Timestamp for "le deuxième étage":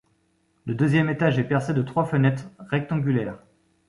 0.65-1.37